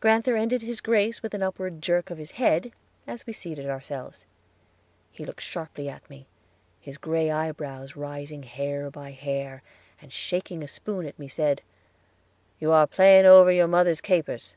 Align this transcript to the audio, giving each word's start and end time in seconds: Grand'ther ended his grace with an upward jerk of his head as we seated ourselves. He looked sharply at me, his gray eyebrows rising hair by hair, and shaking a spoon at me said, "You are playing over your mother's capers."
Grand'ther 0.00 0.34
ended 0.34 0.62
his 0.62 0.80
grace 0.80 1.22
with 1.22 1.32
an 1.32 1.44
upward 1.44 1.80
jerk 1.80 2.10
of 2.10 2.18
his 2.18 2.32
head 2.32 2.72
as 3.06 3.24
we 3.24 3.32
seated 3.32 3.66
ourselves. 3.66 4.26
He 5.12 5.24
looked 5.24 5.42
sharply 5.42 5.88
at 5.88 6.10
me, 6.10 6.26
his 6.80 6.96
gray 6.96 7.30
eyebrows 7.30 7.94
rising 7.94 8.42
hair 8.42 8.90
by 8.90 9.12
hair, 9.12 9.62
and 10.02 10.12
shaking 10.12 10.64
a 10.64 10.66
spoon 10.66 11.06
at 11.06 11.20
me 11.20 11.28
said, 11.28 11.62
"You 12.58 12.72
are 12.72 12.88
playing 12.88 13.26
over 13.26 13.52
your 13.52 13.68
mother's 13.68 14.00
capers." 14.00 14.56